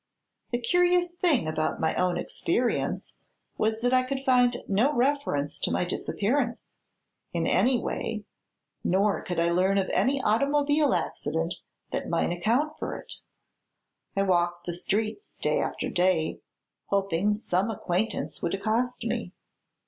The 0.49 0.57
curious 0.57 1.13
thing 1.13 1.47
about 1.47 1.79
my 1.79 1.93
own 1.93 2.17
experience 2.17 3.13
was 3.59 3.81
that 3.81 3.93
I 3.93 4.01
could 4.01 4.25
find 4.25 4.63
no 4.67 4.91
reference 4.91 5.59
to 5.59 5.69
my 5.71 5.85
disappearance, 5.85 6.73
in 7.33 7.45
any 7.45 7.77
way, 7.77 8.25
nor 8.83 9.21
could 9.21 9.39
I 9.39 9.51
learn 9.51 9.77
of 9.77 9.91
any 9.93 10.19
automobile 10.19 10.95
accident 10.95 11.57
that 11.91 12.09
might 12.09 12.31
account 12.35 12.79
for 12.79 12.95
it. 12.97 13.17
I 14.15 14.23
walked 14.23 14.65
the 14.65 14.73
streets 14.73 15.37
day 15.37 15.59
after 15.59 15.87
day, 15.87 16.39
hoping 16.87 17.35
some 17.35 17.69
acquaintance 17.69 18.41
would 18.41 18.55
accost 18.55 19.03
me. 19.05 19.33